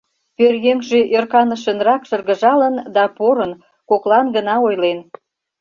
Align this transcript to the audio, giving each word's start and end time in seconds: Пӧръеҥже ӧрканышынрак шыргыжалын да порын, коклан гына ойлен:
Пӧръеҥже 0.37 0.99
ӧрканышынрак 1.17 2.01
шыргыжалын 2.09 2.75
да 2.95 3.03
порын, 3.17 3.51
коклан 3.89 4.25
гына 4.35 4.55
ойлен: 4.67 4.99